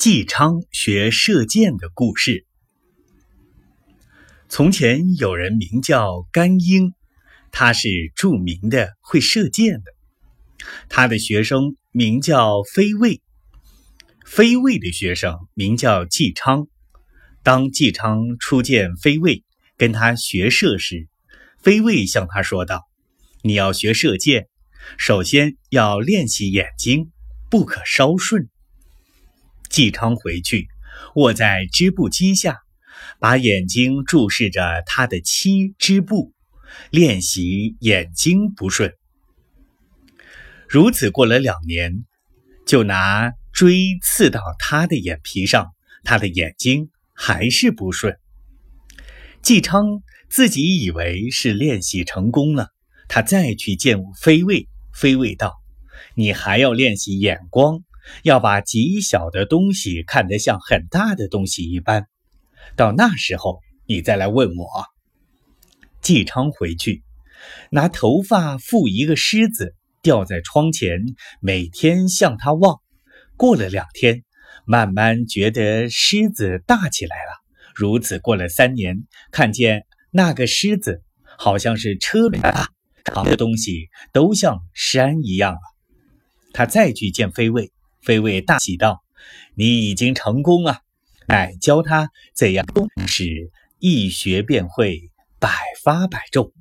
[0.00, 2.46] 纪昌学射箭的故事。
[4.48, 6.94] 从前有人名叫甘英，
[7.52, 10.64] 他是著名的会射箭的。
[10.88, 13.20] 他的学生名叫飞卫，
[14.24, 16.66] 飞卫的学生名叫纪昌。
[17.42, 19.44] 当纪昌初见飞卫，
[19.76, 21.08] 跟他学射时，
[21.58, 22.88] 飞卫向他说道
[23.44, 24.48] ：“你要学射箭，
[24.96, 27.12] 首先要练习眼睛，
[27.50, 28.48] 不可稍顺。”
[29.70, 30.68] 纪昌回去，
[31.14, 32.58] 卧在织布机下，
[33.20, 36.34] 把眼睛注视着他的妻织布，
[36.90, 38.92] 练习眼睛不顺。
[40.68, 42.04] 如此过了两年，
[42.66, 45.70] 就拿锥刺到他的眼皮上，
[46.02, 48.16] 他的眼睛还是不顺。
[49.40, 52.68] 纪昌自己以为是练习成功了，
[53.08, 55.54] 他再去见飞卫，飞卫道
[56.14, 57.84] ：“你还要练习眼光。”
[58.22, 62.06] 要把极小的东西看得像很大的东西一般，
[62.76, 64.86] 到那时候你再来问我。
[66.00, 67.02] 纪昌回去，
[67.70, 71.00] 拿头发缚一个狮子，吊在窗前，
[71.40, 72.80] 每天向他望。
[73.36, 74.24] 过了两天，
[74.64, 77.40] 慢慢觉得狮子大起来了。
[77.74, 81.02] 如此过了三年，看见那个狮子
[81.38, 82.68] 好像是车轮大，
[83.04, 85.60] 扛的东西都像山一样了。
[86.52, 87.70] 他再去见飞卫。
[88.02, 89.04] 飞卫大喜道
[89.54, 90.82] ：“你已经成功了，
[91.28, 92.66] 乃教他怎样
[93.06, 95.50] 是一学便会，百
[95.82, 96.52] 发百中。”